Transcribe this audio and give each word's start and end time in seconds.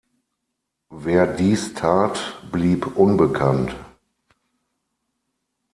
Wer 0.89 1.27
dies 1.27 1.75
tat, 1.75 2.41
blieb 2.51 2.87
unbekannt. 2.97 3.75